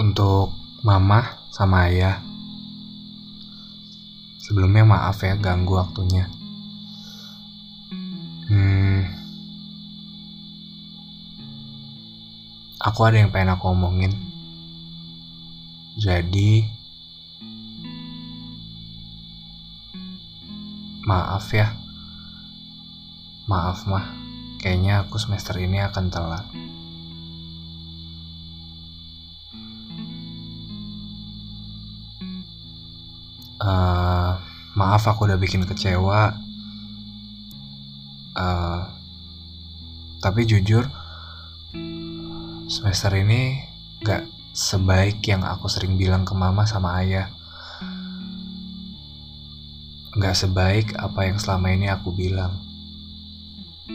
[0.00, 2.24] Untuk mama sama ayah.
[4.40, 6.24] Sebelumnya maaf ya ganggu waktunya.
[8.48, 9.04] Hmm,
[12.80, 14.16] aku ada yang pengen aku omongin.
[16.00, 16.64] Jadi,
[21.04, 21.76] maaf ya.
[23.44, 24.16] Maaf mah,
[24.64, 26.48] kayaknya aku semester ini akan telat.
[33.60, 34.32] Eh,
[34.72, 36.32] maaf aku udah bikin kecewa.
[38.32, 38.82] Eh,
[40.24, 40.88] tapi jujur,
[42.72, 43.60] semester ini
[44.00, 44.24] gak
[44.56, 47.28] sebaik yang aku sering bilang ke mama sama ayah.
[50.16, 52.64] Gak sebaik apa yang selama ini aku bilang.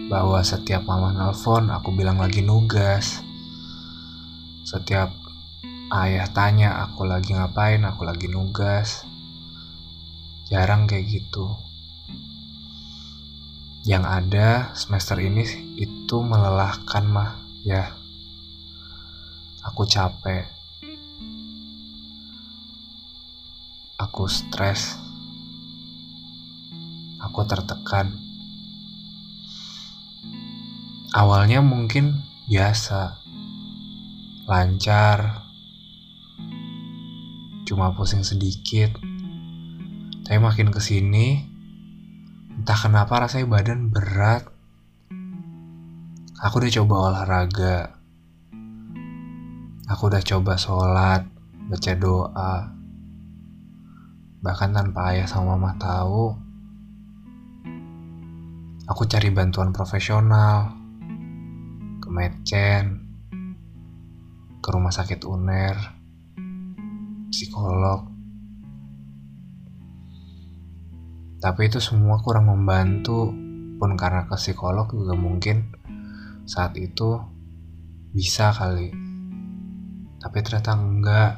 [0.06, 3.26] Bahwa setiap mama nelpon, aku bilang lagi nugas.
[4.62, 5.10] Setiap
[5.90, 9.15] ayah tanya aku lagi ngapain, aku lagi nugas.
[10.46, 11.58] Jarang kayak gitu.
[13.82, 15.42] Yang ada semester ini
[15.74, 17.94] itu melelahkan mah, ya.
[19.66, 20.46] Aku capek.
[23.98, 25.02] Aku stres.
[27.18, 28.14] Aku tertekan.
[31.10, 33.18] Awalnya mungkin biasa.
[34.46, 35.42] Lancar.
[37.66, 39.15] Cuma pusing sedikit.
[40.26, 41.38] Tapi makin ke sini,
[42.58, 44.50] entah kenapa rasanya badan berat.
[46.42, 47.94] Aku udah coba olahraga.
[49.86, 51.30] Aku udah coba sholat,
[51.70, 52.74] baca doa.
[54.42, 56.34] Bahkan tanpa ayah sama mama tahu,
[58.90, 60.74] aku cari bantuan profesional
[62.02, 63.06] ke medcen,
[64.58, 65.78] ke rumah sakit uner,
[67.30, 68.15] psikolog.
[71.40, 73.36] Tapi itu semua kurang membantu
[73.76, 75.68] pun karena ke psikolog juga mungkin
[76.48, 77.20] saat itu
[78.16, 78.94] bisa kali.
[80.24, 81.34] Tapi ternyata enggak.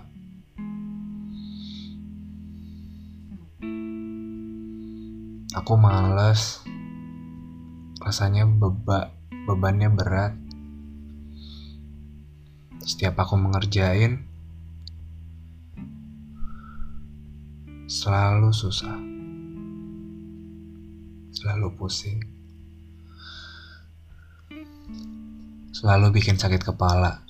[5.58, 6.62] Aku males.
[7.98, 9.12] Rasanya beba,
[9.50, 10.38] bebannya berat.
[12.86, 14.24] Setiap aku mengerjain
[17.88, 19.17] selalu susah
[21.38, 22.18] selalu pusing,
[25.70, 27.22] selalu bikin sakit kepala.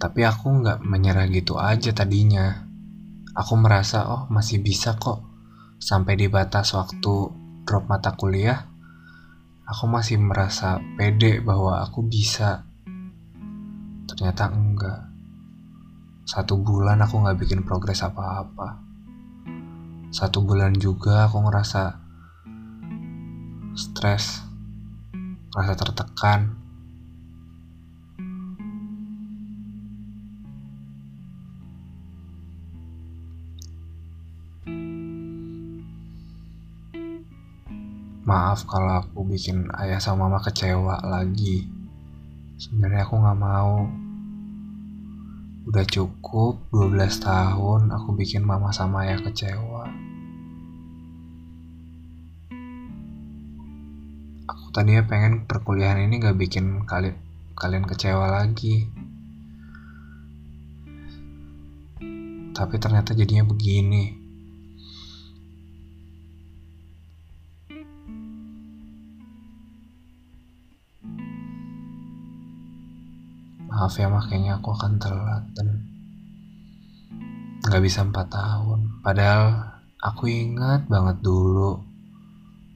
[0.00, 2.64] Tapi aku nggak menyerah gitu aja tadinya.
[3.36, 5.20] Aku merasa, oh masih bisa kok.
[5.76, 7.28] Sampai di batas waktu
[7.68, 8.69] drop mata kuliah,
[9.70, 12.66] aku masih merasa pede bahwa aku bisa.
[14.10, 15.00] Ternyata enggak.
[16.26, 18.82] Satu bulan aku nggak bikin progres apa-apa.
[20.10, 22.02] Satu bulan juga aku ngerasa
[23.78, 24.42] stres,
[25.54, 26.59] ngerasa tertekan.
[38.30, 41.66] Maaf kalau aku bikin ayah sama mama kecewa lagi.
[42.62, 43.90] Sebenarnya aku nggak mau.
[45.66, 49.82] Udah cukup 12 tahun aku bikin mama sama ayah kecewa.
[54.46, 57.18] Aku tadinya pengen perkuliahan ini gak bikin kalian
[57.58, 58.86] kalian kecewa lagi.
[62.54, 64.19] Tapi ternyata jadinya begini.
[73.80, 75.80] Maaf ya mah kayaknya aku akan telat dan
[77.64, 79.00] nggak bisa empat tahun.
[79.00, 79.72] Padahal
[80.04, 81.80] aku ingat banget dulu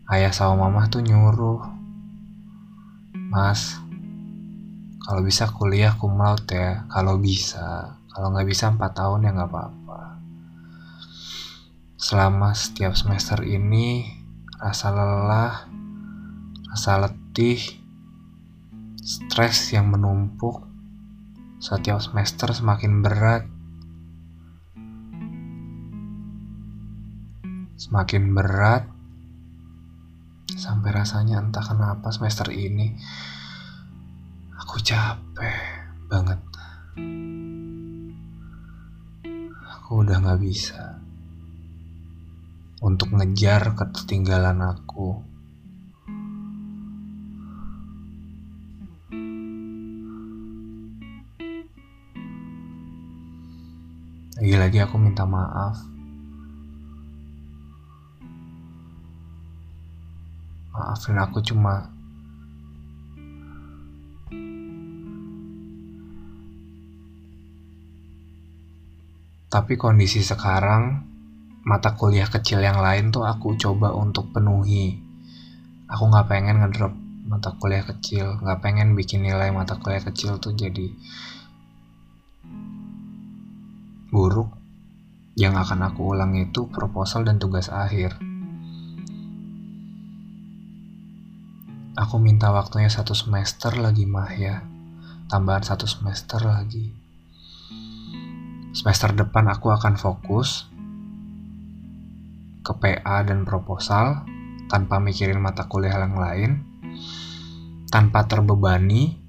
[0.09, 1.61] ayah sama mama tuh nyuruh,
[3.29, 3.77] Mas,
[5.05, 8.01] kalau bisa kuliah cum laude ya, kalau bisa.
[8.09, 10.01] Kalau nggak bisa empat tahun ya nggak apa-apa.
[12.01, 14.09] Selama setiap semester ini
[14.57, 15.69] rasa lelah,
[16.73, 17.61] rasa letih,
[19.05, 20.73] stres yang menumpuk
[21.65, 23.49] setiap semester semakin berat.
[27.81, 28.85] Semakin berat
[30.53, 32.93] sampai rasanya entah kenapa semester ini
[34.61, 36.41] aku capek banget.
[39.81, 41.01] Aku udah gak bisa
[42.85, 45.34] untuk ngejar ketertinggalan aku.
[54.45, 55.73] Lagi-lagi aku minta maaf.
[60.69, 61.89] Maafin aku cuma
[69.49, 71.09] Tapi kondisi sekarang
[71.65, 75.01] mata kuliah kecil yang lain tuh aku coba untuk penuhi.
[75.89, 76.93] Aku nggak pengen ngedrop
[77.25, 80.93] mata kuliah kecil, nggak pengen bikin nilai mata kuliah kecil tuh jadi
[84.15, 84.55] buruk.
[85.35, 88.15] Yang akan aku ulang itu proposal dan tugas akhir.
[91.99, 94.63] Aku minta waktunya satu semester lagi mah ya,
[95.27, 97.05] tambahan satu semester lagi
[98.75, 100.67] semester depan aku akan fokus
[102.67, 104.27] ke PA dan proposal
[104.67, 106.51] tanpa mikirin mata kuliah yang lain,
[107.87, 109.24] tanpa terbebani,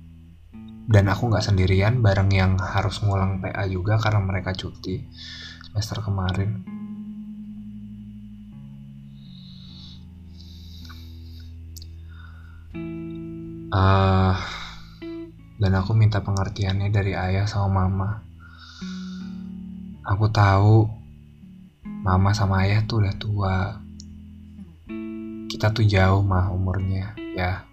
[0.85, 5.01] dan aku nggak sendirian bareng yang harus ngulang PA juga karena mereka cuti
[5.69, 6.63] semester kemarin.
[13.75, 14.37] Uh,
[15.59, 18.25] dan aku minta pengertiannya dari ayah sama mama
[20.05, 20.85] Aku tahu
[22.05, 23.57] mama sama ayah tuh udah tua.
[25.49, 27.65] Kita tuh jauh mah umurnya, ya.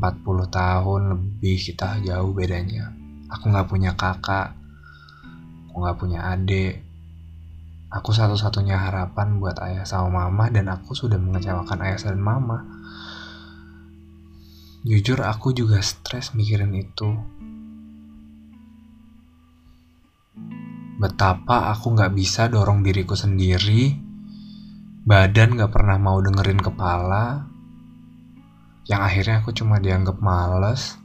[0.00, 2.96] 40 tahun lebih kita jauh bedanya.
[3.28, 4.56] Aku gak punya kakak,
[5.68, 6.80] aku gak punya adik.
[7.92, 12.64] Aku satu-satunya harapan buat ayah sama mama dan aku sudah mengecewakan ayah dan mama.
[14.88, 17.12] Jujur aku juga stres mikirin itu.
[21.00, 23.96] betapa aku nggak bisa dorong diriku sendiri,
[25.08, 27.48] badan nggak pernah mau dengerin kepala,
[28.90, 30.98] yang akhirnya aku cuma dianggap males,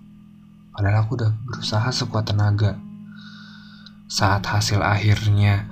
[0.73, 2.81] padahal aku udah berusaha sekuat tenaga.
[4.09, 5.69] Saat hasil akhirnya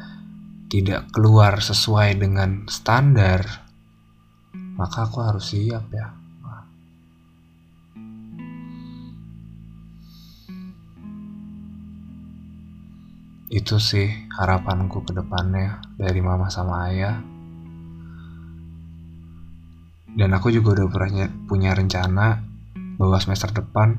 [0.70, 3.66] tidak keluar sesuai dengan standar,
[4.78, 6.14] maka aku harus siap ya.
[13.54, 17.22] itu sih harapanku ke depannya dari mama sama ayah
[20.14, 22.46] dan aku juga udah pernah punya rencana
[23.02, 23.98] bahwa semester depan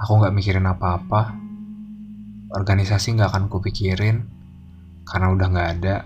[0.00, 1.36] aku nggak mikirin apa-apa.
[2.50, 4.26] Organisasi nggak akan kupikirin
[5.06, 5.96] karena udah nggak ada.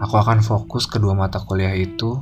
[0.00, 2.20] Aku akan fokus kedua mata kuliah itu.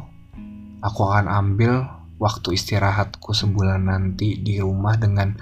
[0.78, 1.82] Aku akan ambil
[2.22, 5.34] waktu istirahatku sebulan nanti di rumah dengan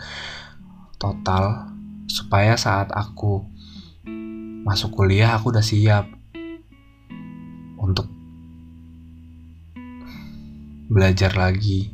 [0.97, 1.73] total
[2.09, 3.45] supaya saat aku
[4.65, 6.16] masuk kuliah aku udah siap
[10.97, 11.93] belajar lagi.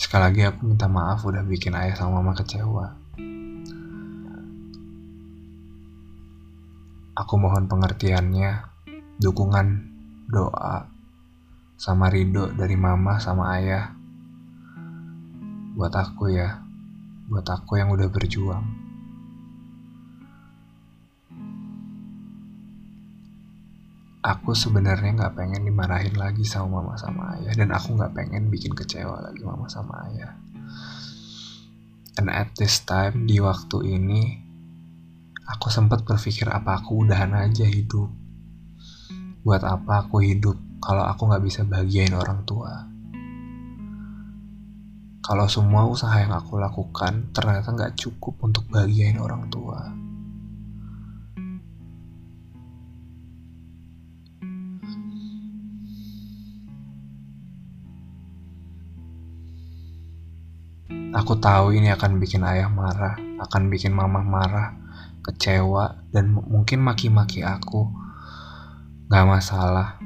[0.00, 2.96] Sekali lagi aku minta maaf udah bikin ayah sama mama kecewa.
[7.20, 8.64] Aku mohon pengertiannya,
[9.20, 9.68] dukungan,
[10.32, 10.88] doa,
[11.76, 13.92] sama ridho dari mama sama ayah
[15.76, 16.64] buat aku ya,
[17.28, 18.87] buat aku yang udah berjuang.
[24.28, 28.76] Aku sebenarnya nggak pengen dimarahin lagi sama mama sama ayah dan aku nggak pengen bikin
[28.76, 30.36] kecewa lagi mama sama ayah.
[32.20, 34.36] And at this time di waktu ini
[35.48, 38.12] aku sempat berpikir apa aku udahan aja hidup.
[39.40, 42.98] Buat apa aku hidup kalau aku nggak bisa bahagiain orang tua?
[45.28, 50.07] kalau semua usaha yang aku lakukan ternyata nggak cukup untuk bahagiain orang tua.
[61.18, 64.78] Aku tahu ini akan bikin ayah marah, akan bikin mama marah,
[65.26, 67.90] kecewa, dan mungkin maki-maki aku.
[69.10, 69.98] Gak masalah,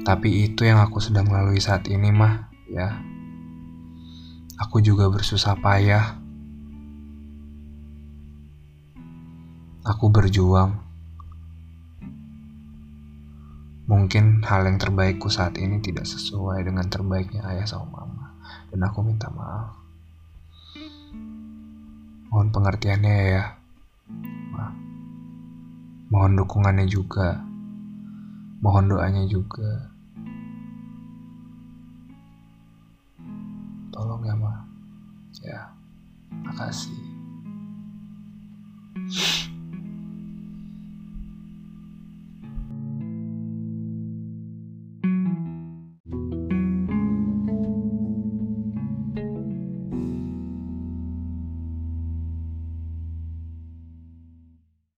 [0.00, 2.98] Tapi itu yang aku sedang lalui saat ini mah, ya.
[4.56, 6.16] Aku juga bersusah payah.
[9.84, 10.89] Aku berjuang.
[13.90, 18.38] Mungkin hal yang terbaikku saat ini tidak sesuai dengan terbaiknya ayah sama mama.
[18.70, 19.74] Dan aku minta maaf.
[22.30, 23.44] Mohon pengertiannya ya.
[26.10, 27.42] Mohon dukungannya juga.
[28.62, 29.90] Mohon doanya juga.
[33.90, 34.54] Tolong ya, Ma.
[35.42, 35.62] Ya,
[36.46, 36.98] makasih.